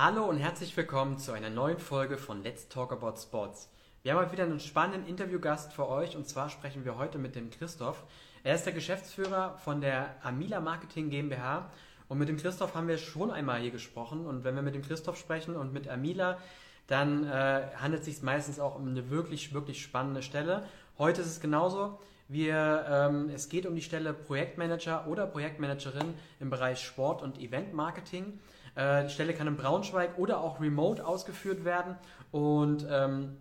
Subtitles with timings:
[0.00, 3.68] Hallo und herzlich willkommen zu einer neuen Folge von Let's Talk About Sports.
[4.04, 7.34] Wir haben heute wieder einen spannenden Interviewgast für euch und zwar sprechen wir heute mit
[7.34, 8.04] dem Christoph.
[8.44, 11.72] Er ist der Geschäftsführer von der Amila Marketing GmbH
[12.06, 14.82] und mit dem Christoph haben wir schon einmal hier gesprochen und wenn wir mit dem
[14.82, 16.38] Christoph sprechen und mit Amila,
[16.86, 20.64] dann äh, handelt es sich meistens auch um eine wirklich, wirklich spannende Stelle.
[20.96, 21.98] Heute ist es genauso.
[22.28, 28.38] Wir, ähm, es geht um die Stelle Projektmanager oder Projektmanagerin im Bereich Sport und Eventmarketing.
[28.74, 31.96] Äh, die Stelle kann in Braunschweig oder auch remote ausgeführt werden.
[32.30, 33.38] Und ähm,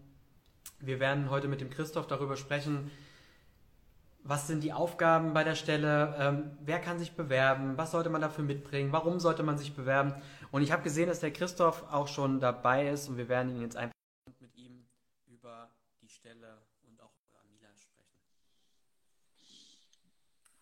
[0.80, 2.90] wir werden heute mit dem Christoph darüber sprechen,
[4.23, 8.22] was sind die Aufgaben bei der Stelle, ähm, wer kann sich bewerben, was sollte man
[8.22, 10.14] dafür mitbringen, warum sollte man sich bewerben.
[10.52, 13.62] Und ich habe gesehen, dass der Christoph auch schon dabei ist und wir werden ihn
[13.62, 13.94] jetzt einfach
[14.40, 14.86] mit ihm
[15.28, 15.70] über
[16.02, 18.20] die Stelle und auch über Amila sprechen.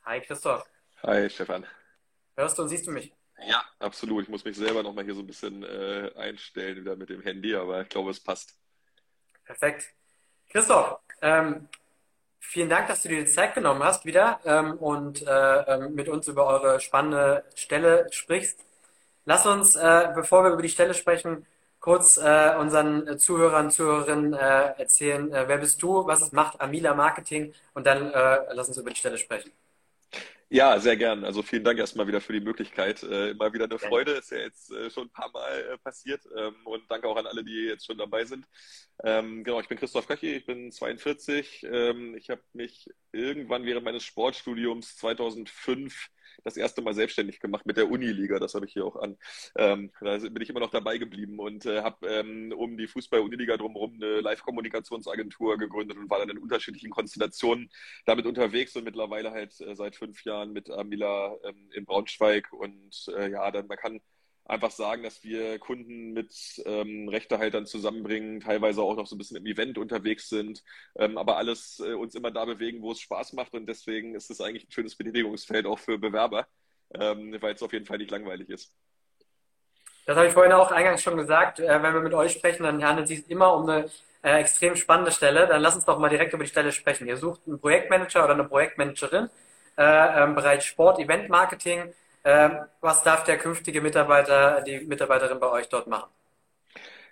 [0.05, 0.63] Hi Christoph.
[1.01, 1.65] Hi Stefan.
[2.37, 3.11] Hörst du und siehst du mich?
[3.47, 4.23] Ja, absolut.
[4.23, 7.55] Ich muss mich selber nochmal hier so ein bisschen äh, einstellen wieder mit dem Handy,
[7.55, 8.55] aber ich glaube, es passt.
[9.45, 9.93] Perfekt.
[10.49, 11.67] Christoph, ähm,
[12.39, 16.07] vielen Dank, dass du dir die Zeit genommen hast wieder ähm, und äh, ähm, mit
[16.07, 18.63] uns über eure spannende Stelle sprichst.
[19.25, 21.47] Lass uns, äh, bevor wir über die Stelle sprechen,
[21.79, 27.53] kurz äh, unseren Zuhörern, Zuhörerinnen äh, erzählen, äh, wer bist du, was macht Amila Marketing
[27.73, 29.51] und dann lass uns über die Stelle sprechen.
[30.49, 31.25] Ja, sehr gern.
[31.25, 33.01] Also vielen Dank erstmal wieder für die Möglichkeit.
[33.03, 34.11] Äh, immer wieder eine Freude.
[34.11, 36.21] Ist ja jetzt äh, schon ein paar Mal äh, passiert.
[36.37, 38.45] Ähm, und danke auch an alle, die jetzt schon dabei sind.
[39.03, 41.63] Ähm, genau, ich bin Christoph Köchi, ich bin 42.
[41.63, 46.09] Ähm, ich habe mich irgendwann während meines Sportstudiums 2005
[46.43, 48.39] das erste Mal selbstständig gemacht mit der Uniliga.
[48.39, 49.17] Das habe ich hier auch an.
[49.57, 53.57] Ähm, da bin ich immer noch dabei geblieben und äh, habe ähm, um die Fußball-Uniliga
[53.57, 57.69] drumherum eine Live-Kommunikationsagentur gegründet und war dann in unterschiedlichen Konstellationen
[58.05, 62.51] damit unterwegs und mittlerweile halt äh, seit fünf Jahren mit Amila ähm, in Braunschweig.
[62.53, 64.01] Und äh, ja, dann man kann
[64.45, 69.37] einfach sagen, dass wir Kunden mit ähm, Rechtehaltern zusammenbringen, teilweise auch noch so ein bisschen
[69.37, 70.63] im Event unterwegs sind,
[70.95, 74.29] ähm, aber alles äh, uns immer da bewegen, wo es Spaß macht und deswegen ist
[74.29, 76.47] es eigentlich ein schönes Betätigungsfeld auch für Bewerber,
[76.93, 78.73] ähm, weil es auf jeden Fall nicht langweilig ist.
[80.05, 81.59] Das habe ich vorhin auch eingangs schon gesagt.
[81.59, 83.89] Äh, wenn wir mit euch sprechen, dann handelt es sich immer um eine
[84.21, 85.47] äh, extrem spannende Stelle.
[85.47, 87.07] Dann lass uns doch mal direkt über die Stelle sprechen.
[87.07, 89.29] Ihr sucht einen Projektmanager oder eine Projektmanagerin
[89.77, 91.93] äh, im Bereich Sport, Event Marketing ähm,
[92.81, 96.09] was darf der künftige Mitarbeiter, die Mitarbeiterin bei euch dort machen?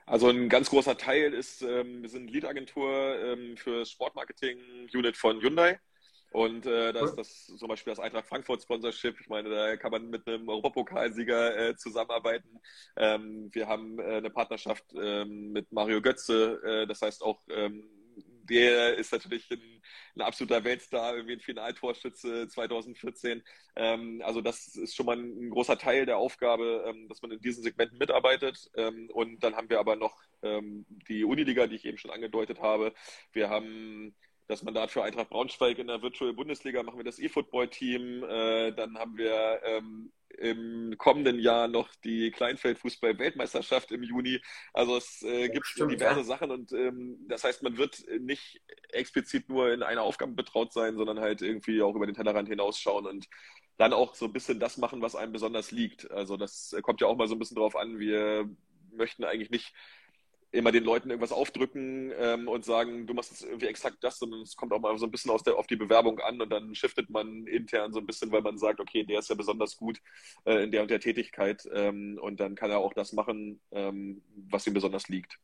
[0.05, 5.79] Also ein ganz großer Teil ist, ähm, wir sind Lead-Agentur ähm, für Sportmarketing-Unit von Hyundai.
[6.31, 9.19] Und äh, da ist das zum Beispiel das Eintracht Frankfurt Sponsorship.
[9.21, 12.59] Ich meine, da kann man mit einem Europapokalsieger äh, zusammenarbeiten.
[12.97, 16.59] Ähm, wir haben äh, eine Partnerschaft ähm, mit Mario Götze.
[16.63, 17.83] Äh, das heißt auch ähm,
[18.43, 19.81] der ist natürlich ein,
[20.15, 23.43] ein absoluter Weltstar, irgendwie ein Finaltorschütze 2014.
[23.75, 27.39] Ähm, also das ist schon mal ein, großer Teil der Aufgabe, ähm, dass man in
[27.39, 28.69] diesen Segmenten mitarbeitet.
[28.75, 32.59] Ähm, und dann haben wir aber noch ähm, die Uniliga, die ich eben schon angedeutet
[32.59, 32.93] habe.
[33.31, 34.15] Wir haben
[34.47, 38.23] das Mandat für Eintracht Braunschweig in der Virtual Bundesliga, machen wir das E-Football-Team.
[38.23, 44.41] Äh, dann haben wir ähm, im kommenden Jahr noch die Kleinfeldfußball-Weltmeisterschaft im Juni.
[44.73, 46.25] Also es äh, gibt Stimmt, diverse ja.
[46.25, 50.97] Sachen und ähm, das heißt, man wird nicht explizit nur in einer Aufgabe betraut sein,
[50.97, 53.27] sondern halt irgendwie auch über den Tellerrand hinausschauen und
[53.77, 56.09] dann auch so ein bisschen das machen, was einem besonders liegt.
[56.11, 57.99] Also das kommt ja auch mal so ein bisschen drauf an.
[57.99, 58.49] Wir
[58.91, 59.73] möchten eigentlich nicht
[60.53, 64.41] immer den Leuten irgendwas aufdrücken ähm, und sagen, du machst jetzt irgendwie exakt das, sondern
[64.41, 67.09] es kommt auch mal so ein bisschen der, auf die Bewerbung an und dann shiftet
[67.09, 69.99] man intern so ein bisschen, weil man sagt, okay, der ist ja besonders gut
[70.45, 74.21] äh, in der und der Tätigkeit ähm, und dann kann er auch das machen, ähm,
[74.49, 75.39] was ihm besonders liegt.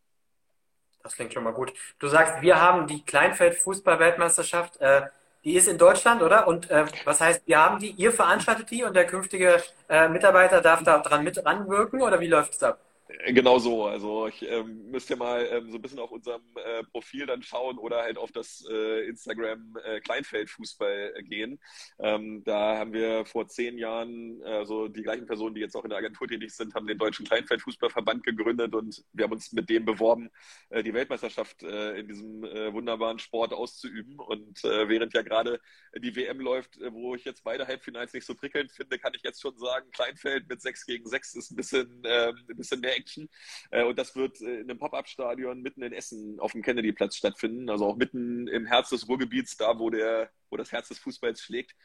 [1.01, 1.73] Das klingt schon mal gut.
[1.97, 5.07] Du sagst, wir haben die Kleinfeld-Fußball-Weltmeisterschaft, äh,
[5.43, 6.47] die ist in Deutschland, oder?
[6.47, 10.61] Und äh, was heißt, wir haben die, ihr veranstaltet die und der künftige äh, Mitarbeiter
[10.61, 12.79] darf da dran mit ranwirken oder wie läuft es ab?
[13.25, 13.87] Genau so.
[13.87, 17.41] Also ich ähm, müsst ihr mal ähm, so ein bisschen auf unserem äh, Profil dann
[17.41, 21.59] schauen oder halt auf das äh, Instagram äh, Kleinfeldfußball äh, gehen.
[21.97, 25.89] Ähm, da haben wir vor zehn Jahren, also die gleichen Personen, die jetzt auch in
[25.89, 29.85] der Agentur tätig sind, haben den Deutschen Kleinfeldfußballverband gegründet und wir haben uns mit dem
[29.85, 30.29] beworben,
[30.69, 34.19] äh, die Weltmeisterschaft äh, in diesem äh, wunderbaren Sport auszuüben.
[34.19, 35.59] Und äh, während ja gerade
[35.97, 39.23] die WM läuft, äh, wo ich jetzt beide Halbfinals nicht so prickelnd finde, kann ich
[39.23, 42.98] jetzt schon sagen, Kleinfeld mit 6 gegen 6 ist ein bisschen, äh, ein bisschen mehr
[42.99, 43.29] Action.
[43.71, 47.69] Äh, und das wird äh, in einem Pop-Up-Stadion mitten in Essen auf dem Kennedy-Platz stattfinden.
[47.69, 51.41] Also auch mitten im Herz des Ruhrgebiets, da wo, der, wo das Herz des Fußballs
[51.41, 51.75] schlägt.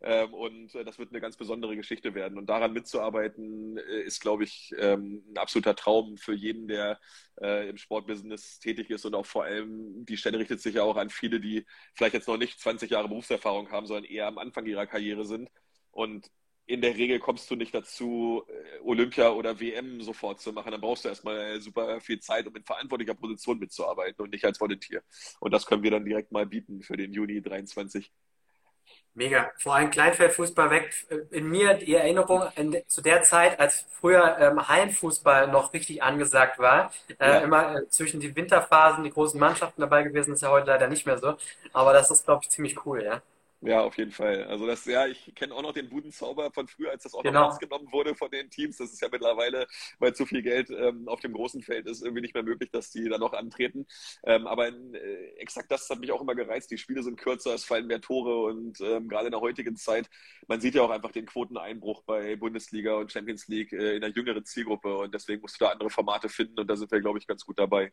[0.00, 2.38] Ähm, und äh, das wird eine ganz besondere Geschichte werden.
[2.38, 7.00] Und daran mitzuarbeiten, ist, glaube ich, ähm, ein absoluter Traum für jeden, der
[7.40, 9.04] im Sportbusiness tätig ist.
[9.04, 12.26] Und auch vor allem, die Stelle richtet sich ja auch an viele, die vielleicht jetzt
[12.26, 15.48] noch nicht 20 Jahre Berufserfahrung haben, sondern eher am Anfang ihrer Karriere sind.
[15.92, 16.32] Und
[16.68, 20.70] in der Regel kommst du nicht dazu, äh, Olympia oder WM sofort zu machen.
[20.70, 24.60] Dann brauchst du erstmal super viel Zeit, um in verantwortlicher Position mitzuarbeiten und nicht als
[24.60, 25.02] Volunteer.
[25.40, 28.12] Und das können wir dann direkt mal bieten für den Juni 23.
[29.14, 29.50] Mega.
[29.58, 34.68] Vor allem Kleinfeldfußball weckt in mir die Erinnerung in, zu der Zeit, als früher ähm,
[34.68, 36.92] Hallenfußball noch richtig angesagt war.
[37.18, 37.38] Äh, ja.
[37.38, 41.06] Immer äh, zwischen die Winterphasen die großen Mannschaften dabei gewesen, ist ja heute leider nicht
[41.06, 41.36] mehr so.
[41.72, 43.22] Aber das ist, glaube ich, ziemlich cool, ja.
[43.60, 44.44] Ja, auf jeden Fall.
[44.44, 47.40] Also das, ja, ich kenne auch noch den Budenzauber von früher, als das auch genau.
[47.40, 48.76] noch ernst genommen wurde von den Teams.
[48.76, 49.66] Das ist ja mittlerweile,
[49.98, 52.92] weil zu viel Geld ähm, auf dem großen Feld ist, irgendwie nicht mehr möglich, dass
[52.92, 53.86] die da noch antreten.
[54.22, 56.70] Ähm, aber in, äh, exakt das hat mich auch immer gereizt.
[56.70, 60.08] Die Spiele sind kürzer, es fallen mehr Tore und ähm, gerade in der heutigen Zeit,
[60.46, 64.10] man sieht ja auch einfach den Quoteneinbruch bei Bundesliga und Champions League äh, in der
[64.10, 67.18] jüngeren Zielgruppe und deswegen musst du da andere Formate finden und da sind wir, glaube
[67.18, 67.92] ich, ganz gut dabei.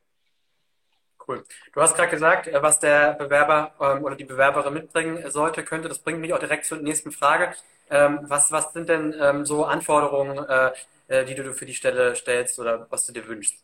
[1.27, 1.44] Cool.
[1.74, 5.89] Du hast gerade gesagt, äh, was der Bewerber ähm, oder die Bewerberin mitbringen sollte, könnte.
[5.89, 7.54] Das bringt mich auch direkt zur nächsten Frage.
[7.89, 10.72] Ähm, was, was sind denn ähm, so Anforderungen, äh,
[11.07, 13.63] äh, die du für die Stelle stellst oder was du dir wünschst?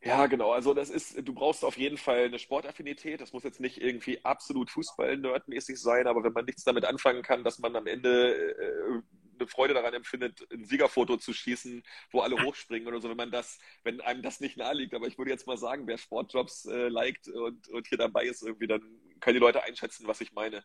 [0.00, 0.52] Ja, genau.
[0.52, 3.20] Also das ist, du brauchst auf jeden Fall eine Sportaffinität.
[3.20, 7.42] Das muss jetzt nicht irgendwie absolut Fußball-nerdmäßig sein, aber wenn man nichts damit anfangen kann,
[7.42, 9.02] dass man am Ende äh,
[9.40, 13.30] eine Freude daran empfindet, ein Siegerfoto zu schießen, wo alle hochspringen oder so, wenn man
[13.30, 14.94] das, wenn einem das nicht naheliegt.
[14.94, 18.42] Aber ich würde jetzt mal sagen, wer Sportjobs äh, liked und, und hier dabei ist,
[18.42, 18.82] irgendwie, dann
[19.20, 20.62] können die Leute einschätzen, was ich meine.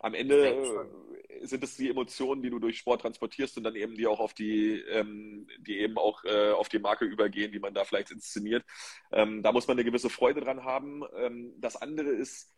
[0.00, 3.94] Am Ende äh, sind es die Emotionen, die du durch Sport transportierst und dann eben
[3.94, 7.72] die auch auf die, ähm, die eben auch äh, auf die Marke übergehen, die man
[7.72, 8.64] da vielleicht inszeniert.
[9.12, 11.04] Ähm, da muss man eine gewisse Freude dran haben.
[11.16, 12.52] Ähm, das andere ist,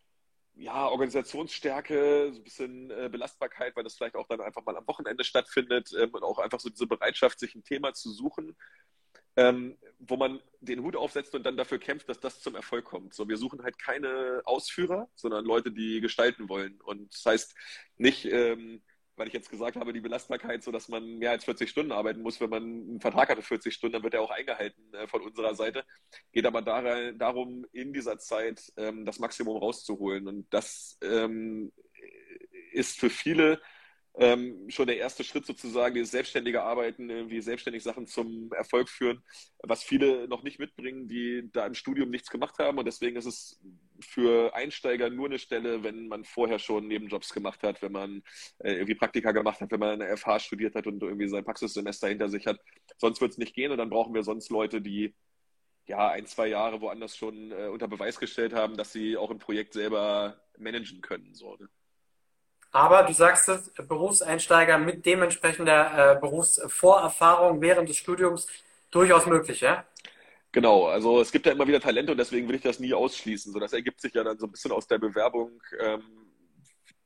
[0.57, 4.87] ja, Organisationsstärke, so ein bisschen äh, Belastbarkeit, weil das vielleicht auch dann einfach mal am
[4.87, 8.55] Wochenende stattfindet ähm, und auch einfach so diese Bereitschaft, sich ein Thema zu suchen,
[9.35, 13.13] ähm, wo man den Hut aufsetzt und dann dafür kämpft, dass das zum Erfolg kommt.
[13.13, 16.81] So, wir suchen halt keine Ausführer, sondern Leute, die gestalten wollen.
[16.81, 17.55] Und das heißt
[17.97, 18.81] nicht, ähm,
[19.17, 22.21] weil ich jetzt gesagt habe, die Belastbarkeit, so dass man mehr als 40 Stunden arbeiten
[22.21, 25.21] muss, wenn man einen Vertrag hatte 40 Stunden, dann wird er auch eingehalten äh, von
[25.21, 25.83] unserer Seite.
[26.31, 30.27] Geht aber darum, in dieser Zeit ähm, das Maximum rauszuholen.
[30.27, 31.71] Und das ähm,
[32.71, 33.59] ist für viele
[34.19, 39.23] ähm, schon der erste Schritt sozusagen, dieses selbstständige Arbeiten, irgendwie selbstständig Sachen zum Erfolg führen,
[39.59, 42.77] was viele noch nicht mitbringen, die da im Studium nichts gemacht haben.
[42.77, 43.59] Und deswegen ist es
[43.99, 48.23] für Einsteiger nur eine Stelle, wenn man vorher schon Nebenjobs gemacht hat, wenn man
[48.59, 52.07] äh, irgendwie Praktika gemacht hat, wenn man eine FH studiert hat und irgendwie sein Praxissemester
[52.07, 52.59] hinter sich hat.
[52.97, 55.15] Sonst wird es nicht gehen und dann brauchen wir sonst Leute, die
[55.85, 59.39] ja ein, zwei Jahre woanders schon äh, unter Beweis gestellt haben, dass sie auch im
[59.39, 61.33] Projekt selber managen können.
[61.33, 61.69] So, ne?
[62.71, 68.47] Aber du sagst es, Berufseinsteiger mit dementsprechender äh, Berufsvorerfahrung während des Studiums
[68.91, 69.85] durchaus möglich, ja?
[70.57, 73.53] Genau, also es gibt ja immer wieder Talente und deswegen will ich das nie ausschließen.
[73.53, 75.61] So, das ergibt sich ja dann so ein bisschen aus der Bewerbung.
[75.79, 76.01] Ähm,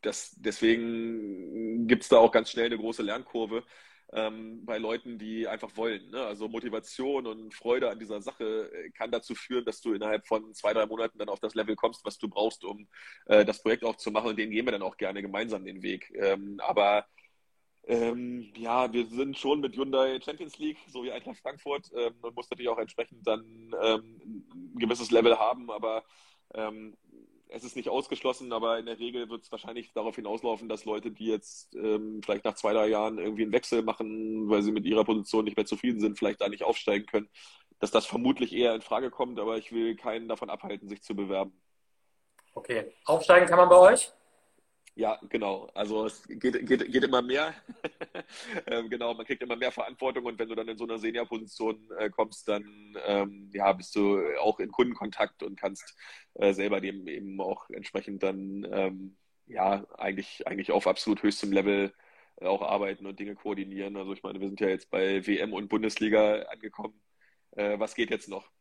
[0.02, 3.66] das, deswegen gibt es da auch ganz schnell eine große Lernkurve
[4.14, 6.12] ähm, bei Leuten, die einfach wollen.
[6.12, 6.22] Ne?
[6.22, 10.54] Also Motivation und Freude an dieser Sache äh, kann dazu führen, dass du innerhalb von
[10.54, 12.88] zwei, drei Monaten dann auf das Level kommst, was du brauchst, um
[13.26, 14.30] äh, das Projekt auch zu machen.
[14.30, 16.10] Und den gehen wir dann auch gerne gemeinsam den Weg.
[16.16, 17.06] Ähm, aber
[17.88, 21.92] ähm, ja, wir sind schon mit Hyundai Champions League, so wie Eintracht Frankfurt.
[21.96, 26.04] Ähm, man muss natürlich auch entsprechend dann ähm, ein gewisses Level haben, aber
[26.54, 26.96] ähm,
[27.54, 31.12] es ist nicht ausgeschlossen, aber in der Regel wird es wahrscheinlich darauf hinauslaufen, dass Leute,
[31.12, 34.86] die jetzt ähm, vielleicht nach zwei, drei Jahren irgendwie einen Wechsel machen, weil sie mit
[34.86, 37.30] ihrer Position nicht mehr zufrieden sind, vielleicht da nicht aufsteigen können,
[37.80, 41.16] dass das vermutlich eher in Frage kommt, aber ich will keinen davon abhalten, sich zu
[41.16, 41.60] bewerben.
[42.54, 42.94] Okay.
[43.06, 44.14] Aufsteigen kann man bei euch?
[44.96, 45.70] Ja, genau.
[45.74, 47.54] Also es geht, geht, geht immer mehr.
[48.68, 51.90] ähm, genau, man kriegt immer mehr Verantwortung und wenn du dann in so einer Senior-Position
[51.98, 55.96] äh, kommst, dann ähm, ja, bist du auch in Kundenkontakt und kannst
[56.36, 59.18] äh, selber dem eben auch entsprechend dann ähm,
[59.48, 61.94] ja eigentlich, eigentlich auf absolut höchstem Level
[62.38, 63.96] äh, auch arbeiten und Dinge koordinieren.
[63.96, 67.02] Also ich meine, wir sind ja jetzt bei WM und Bundesliga angekommen.
[67.52, 68.52] Äh, was geht jetzt noch?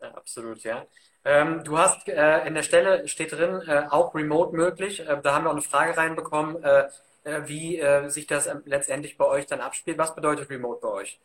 [0.00, 0.86] Ja, absolut, ja.
[1.24, 5.00] Ähm, du hast äh, in der Stelle steht drin, äh, auch remote möglich.
[5.00, 6.88] Äh, da haben wir auch eine Frage reinbekommen, äh,
[7.24, 9.98] äh, wie äh, sich das letztendlich bei euch dann abspielt.
[9.98, 11.18] Was bedeutet remote bei euch?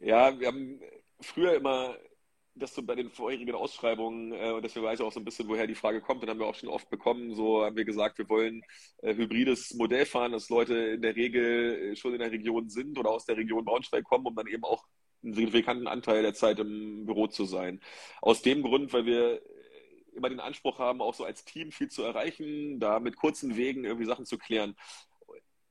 [0.00, 0.80] Ja, wir haben
[1.20, 1.96] früher immer
[2.54, 5.48] das so bei den vorherigen Ausschreibungen, äh, und deswegen weiß ich auch so ein bisschen,
[5.48, 8.18] woher die Frage kommt, und haben wir auch schon oft bekommen, so haben wir gesagt,
[8.18, 8.62] wir wollen
[9.02, 13.10] äh, hybrides Modell fahren, dass Leute in der Regel schon in der Region sind oder
[13.10, 14.84] aus der Region Braunschweig kommen, um dann eben auch
[15.22, 17.80] einen signifikanten Anteil der Zeit im Büro zu sein.
[18.20, 19.42] Aus dem Grund, weil wir
[20.14, 23.84] immer den Anspruch haben, auch so als Team viel zu erreichen, da mit kurzen Wegen
[23.84, 24.76] irgendwie Sachen zu klären.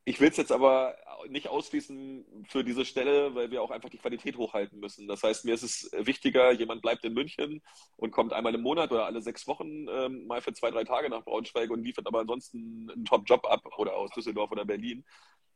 [0.03, 0.95] Ich will es jetzt aber
[1.29, 5.07] nicht ausschließen für diese Stelle, weil wir auch einfach die Qualität hochhalten müssen.
[5.07, 7.61] Das heißt, mir ist es wichtiger, jemand bleibt in München
[7.97, 11.07] und kommt einmal im Monat oder alle sechs Wochen ähm, mal für zwei, drei Tage
[11.09, 15.05] nach Braunschweig und liefert aber ansonsten einen Top-Job ab oder aus Düsseldorf oder Berlin,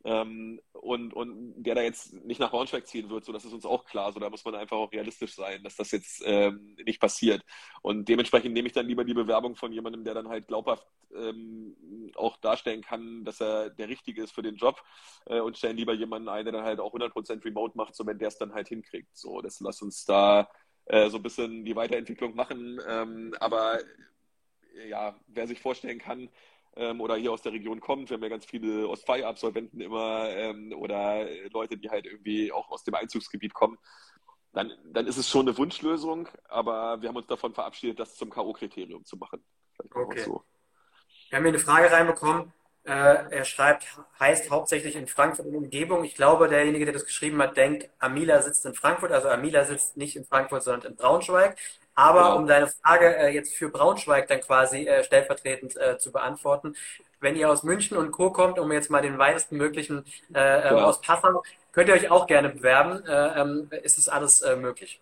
[0.05, 3.65] Ähm, und, und der da jetzt nicht nach Braunschweig ziehen wird, so das ist uns
[3.65, 4.12] auch klar.
[4.13, 7.43] So da muss man einfach auch realistisch sein, dass das jetzt ähm, nicht passiert.
[7.81, 10.85] Und dementsprechend nehme ich dann lieber die Bewerbung von jemandem, der dann halt glaubhaft
[11.15, 11.75] ähm,
[12.15, 14.79] auch darstellen kann, dass er der Richtige ist für den Job
[15.25, 18.19] äh, und stellen lieber jemanden ein, der dann halt auch 100% remote macht, so wenn
[18.19, 19.17] der es dann halt hinkriegt.
[19.17, 20.47] So, das lass uns da
[20.85, 22.79] äh, so ein bisschen die Weiterentwicklung machen.
[22.88, 23.79] Ähm, aber
[24.88, 26.29] ja, wer sich vorstellen kann,
[26.75, 28.10] ähm, oder hier aus der Region kommt.
[28.10, 32.84] Wir haben ja ganz viele Ostfei-Absolventen immer ähm, oder Leute, die halt irgendwie auch aus
[32.84, 33.77] dem Einzugsgebiet kommen.
[34.53, 38.29] Dann, dann ist es schon eine Wunschlösung, aber wir haben uns davon verabschiedet, das zum
[38.29, 39.44] K.O.-Kriterium zu machen.
[39.94, 40.22] Okay.
[40.22, 40.44] So.
[41.29, 42.53] Wir haben hier eine Frage reinbekommen.
[42.86, 42.91] Äh,
[43.32, 46.03] er schreibt, heißt hauptsächlich in Frankfurt und Umgebung.
[46.03, 49.12] Ich glaube, derjenige, der das geschrieben hat, denkt, Amila sitzt in Frankfurt.
[49.12, 51.58] Also Amila sitzt nicht in Frankfurt, sondern in Braunschweig.
[51.95, 52.37] Aber genau.
[52.37, 56.75] um deine Frage äh, jetzt für Braunschweig dann quasi äh, stellvertretend äh, zu beantworten,
[57.21, 58.31] wenn ihr aus München und Co.
[58.31, 60.83] kommt, um jetzt mal den weitesten möglichen äh, äh, genau.
[60.83, 63.05] aus Passau, könnt ihr euch auch gerne bewerben.
[63.05, 65.01] Äh, ähm, ist es alles äh, möglich?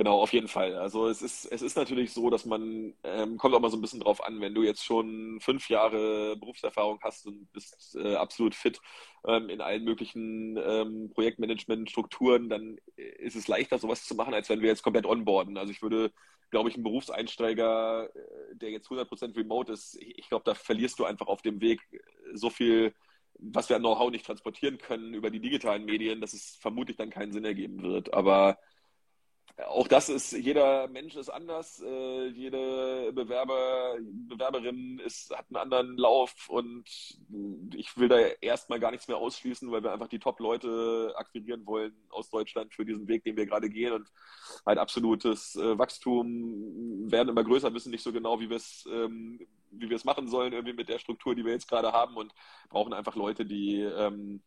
[0.00, 0.76] Genau, auf jeden Fall.
[0.76, 3.82] Also es ist, es ist natürlich so, dass man, ähm, kommt auch mal so ein
[3.82, 8.54] bisschen drauf an, wenn du jetzt schon fünf Jahre Berufserfahrung hast und bist äh, absolut
[8.54, 8.80] fit
[9.26, 14.62] ähm, in allen möglichen ähm, Projektmanagement-Strukturen, dann ist es leichter, sowas zu machen, als wenn
[14.62, 15.58] wir jetzt komplett onboarden.
[15.58, 16.12] Also ich würde,
[16.50, 21.04] glaube ich, einen Berufseinsteiger, äh, der jetzt 100% remote ist, ich glaube, da verlierst du
[21.04, 21.78] einfach auf dem Weg
[22.32, 22.94] so viel
[23.42, 27.08] was wir an Know-how nicht transportieren können über die digitalen Medien, dass es vermutlich dann
[27.08, 28.12] keinen Sinn ergeben wird.
[28.12, 28.58] Aber
[29.68, 35.96] auch das ist, jeder Mensch ist anders, äh, jede Bewerber, Bewerberin ist, hat einen anderen
[35.96, 36.84] Lauf und
[37.74, 41.94] ich will da erstmal gar nichts mehr ausschließen, weil wir einfach die Top-Leute akquirieren wollen
[42.10, 44.10] aus Deutschland für diesen Weg, den wir gerade gehen und
[44.64, 49.40] ein absolutes äh, Wachstum werden immer größer, wissen nicht so genau, wie wir es ähm,
[49.70, 52.32] wie wir es machen sollen, irgendwie mit der Struktur, die wir jetzt gerade haben und
[52.68, 54.42] brauchen einfach Leute, die ähm,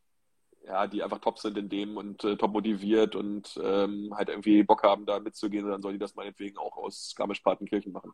[0.66, 4.64] ja, die einfach top sind in dem und äh, top motiviert und ähm, halt irgendwie
[4.64, 8.14] Bock haben, da mitzugehen, dann sollen die das meinetwegen auch aus Garmisch-Partenkirchen machen.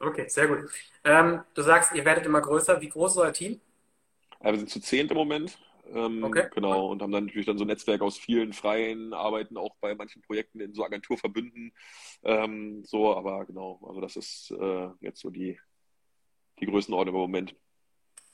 [0.00, 0.70] Okay, sehr gut.
[1.02, 2.80] Ähm, du sagst, ihr werdet immer größer.
[2.80, 3.60] Wie groß ist euer Team?
[4.40, 5.58] Ja, wir sind zu zehnt im Moment.
[5.92, 6.48] Ähm, okay.
[6.54, 9.94] Genau, und haben dann natürlich dann so ein Netzwerk aus vielen Freien, arbeiten auch bei
[9.94, 11.72] manchen Projekten in so Agenturverbünden.
[12.22, 15.58] Ähm, so, aber genau, also das ist äh, jetzt so die,
[16.60, 17.56] die Größenordnung im Moment.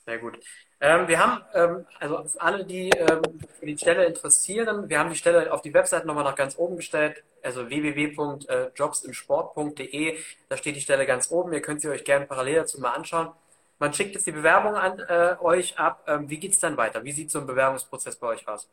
[0.07, 0.39] Sehr gut.
[0.81, 3.23] Ähm, wir haben, ähm, also alle, die ähm,
[3.59, 6.77] für die Stelle interessieren, wir haben die Stelle auf die Website nochmal nach ganz oben
[6.77, 10.19] gestellt, also www.jobsimsport.de.
[10.51, 11.55] Da steht die Stelle ganz oben.
[11.55, 13.31] Ihr könnt sie euch gerne parallel dazu mal anschauen.
[13.79, 16.05] Man schickt jetzt die Bewerbung an äh, euch ab.
[16.07, 17.03] Ähm, wie geht es dann weiter?
[17.05, 18.69] Wie sieht so ein Bewerbungsprozess bei euch aus?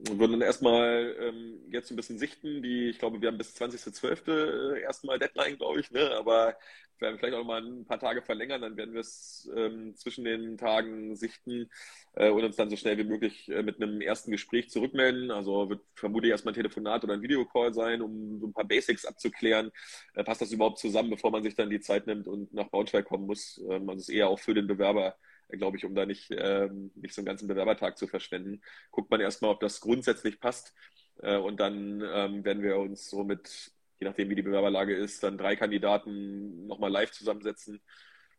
[0.00, 2.62] Wir würden dann erstmal ähm, jetzt ein bisschen sichten.
[2.62, 4.76] Die, ich glaube, wir haben bis 20.12.
[4.76, 6.12] Äh, erstmal Deadline, glaube ich, ne?
[6.16, 6.56] aber
[7.00, 10.56] werden vielleicht auch mal ein paar Tage verlängern, dann werden wir es ähm, zwischen den
[10.56, 11.70] Tagen sichten
[12.14, 15.30] äh, und uns dann so schnell wie möglich äh, mit einem ersten Gespräch zurückmelden.
[15.30, 19.04] Also wird vermutlich erstmal ein Telefonat oder ein Videocall sein, um so ein paar Basics
[19.04, 19.70] abzuklären.
[20.14, 23.04] Äh, passt das überhaupt zusammen, bevor man sich dann die Zeit nimmt und nach Braunschweig
[23.04, 23.60] kommen muss?
[23.68, 25.16] Ähm, also ist eher auch für den Bewerber
[25.48, 28.60] glaube ich, um da nicht, ähm, nicht so einen ganzen Bewerbertag zu verschwenden.
[28.90, 30.74] Guckt man erstmal, ob das grundsätzlich passt.
[31.22, 35.22] Äh, und dann ähm, werden wir uns so mit je nachdem, wie die Bewerberlage ist,
[35.22, 37.80] dann drei Kandidaten nochmal live zusammensetzen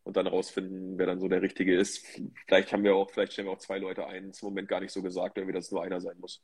[0.04, 2.06] und dann rausfinden, wer dann so der Richtige ist.
[2.48, 4.30] Vielleicht haben wir auch, vielleicht stellen wir auch zwei Leute ein.
[4.30, 6.44] Ist im Moment gar nicht so gesagt, irgendwie, dass es nur einer sein muss.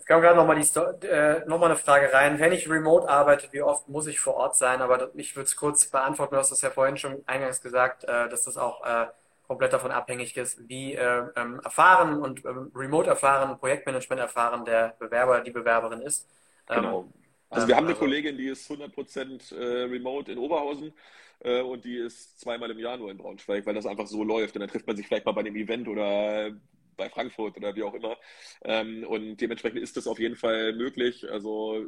[0.00, 2.38] Jetzt kam gerade nochmal äh, noch eine Frage rein.
[2.38, 4.80] Wenn ich remote arbeite, wie oft muss ich vor Ort sein?
[4.80, 6.34] Aber ich würde es kurz beantworten.
[6.34, 9.08] Du hast das ja vorhin schon eingangs gesagt, äh, dass das auch äh,
[9.46, 14.96] komplett davon abhängig ist, wie äh, ähm, erfahren und ähm, remote erfahren, Projektmanagement erfahren der
[14.98, 16.26] Bewerber, die Bewerberin ist.
[16.66, 17.02] Genau.
[17.02, 17.12] Ähm,
[17.50, 20.94] also wir haben eine also, Kollegin, die ist 100% äh, remote in Oberhausen
[21.40, 24.54] äh, und die ist zweimal im Jahr nur in Braunschweig, weil das einfach so läuft.
[24.54, 26.52] Und dann trifft man sich vielleicht mal bei dem Event oder
[27.00, 28.16] bei Frankfurt oder wie auch immer.
[28.62, 31.28] Ähm, und dementsprechend ist das auf jeden Fall möglich.
[31.30, 31.86] Also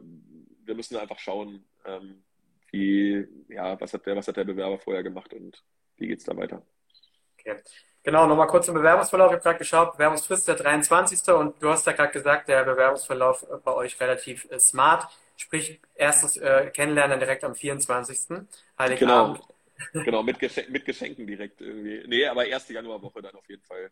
[0.64, 2.24] wir müssen einfach schauen, ähm,
[2.70, 5.62] wie, ja, was hat der, was hat der Bewerber vorher gemacht und
[5.96, 6.62] wie geht es da weiter.
[7.38, 7.56] Okay.
[8.04, 9.28] Genau, nochmal kurz zum Bewerbungsverlauf.
[9.28, 11.34] Ich habe gerade geschaut, Bewerbungsfrist der 23.
[11.34, 15.08] und du hast ja gerade gesagt, der Bewerbungsverlauf bei euch relativ äh, smart.
[15.36, 18.44] Sprich, erstes äh, Kennenlernen direkt am 24.
[18.78, 19.40] Heiligabend.
[19.92, 22.02] Genau, genau mit, Geschenk, mit Geschenken direkt irgendwie.
[22.06, 23.90] Nee, aber erste Januarwoche dann auf jeden Fall.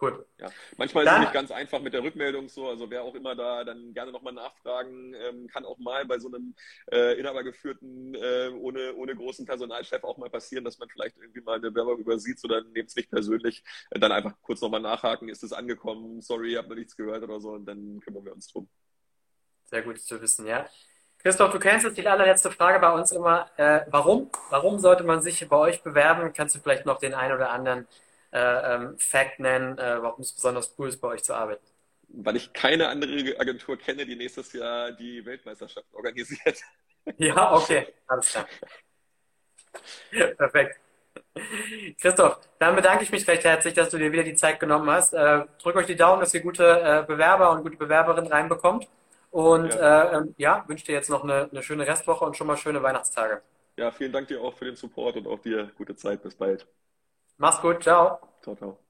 [0.00, 0.26] Cool.
[0.38, 0.48] Ja.
[0.78, 3.34] Manchmal dann, ist es nicht ganz einfach mit der Rückmeldung so, also wer auch immer
[3.36, 6.54] da dann gerne nochmal nachfragen, ähm, kann auch mal bei so einem
[6.90, 11.56] äh, inhabergeführten, äh, ohne, ohne großen Personalchef auch mal passieren, dass man vielleicht irgendwie mal
[11.56, 15.42] eine Werbung übersieht oder nehmt es nicht persönlich, äh, dann einfach kurz nochmal nachhaken, ist
[15.42, 18.70] es angekommen, sorry, hab noch nichts gehört oder so und dann kümmern wir uns drum.
[19.64, 20.66] Sehr gut zu wissen, ja.
[21.18, 23.50] Christoph, du kennst jetzt die allerletzte Frage bei uns immer.
[23.58, 24.30] Äh, warum?
[24.48, 26.32] Warum sollte man sich bei euch bewerben?
[26.32, 27.86] Kannst du vielleicht noch den einen oder anderen
[28.32, 31.64] ähm, Fact nennen, äh, warum es besonders cool ist, bei euch zu arbeiten?
[32.08, 36.60] Weil ich keine andere Agentur kenne, die nächstes Jahr die Weltmeisterschaft organisiert.
[37.16, 38.46] Ja, okay, alles klar.
[40.36, 40.78] Perfekt.
[42.00, 45.12] Christoph, dann bedanke ich mich recht herzlich, dass du dir wieder die Zeit genommen hast.
[45.14, 48.88] Äh, drück euch die Daumen, dass ihr gute äh, Bewerber und gute Bewerberinnen reinbekommt.
[49.30, 52.46] Und ja, äh, ähm, ja wünsche dir jetzt noch eine, eine schöne Restwoche und schon
[52.46, 53.42] mal schöne Weihnachtstage.
[53.76, 56.22] Ja, vielen Dank dir auch für den Support und auch dir gute Zeit.
[56.22, 56.66] Bis bald.
[57.40, 57.82] Mach's gut.
[57.82, 58.20] Ciao.
[58.42, 58.89] Ciao, ciao.